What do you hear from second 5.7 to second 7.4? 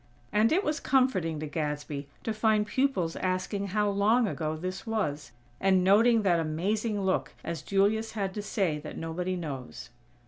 noting that amazing look